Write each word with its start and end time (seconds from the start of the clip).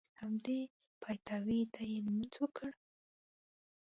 همدې 0.21 0.59
پیتاوي 1.03 1.61
ته 1.73 1.81
یې 1.89 1.97
لمونځ 2.05 2.33
وکړ. 2.39 2.71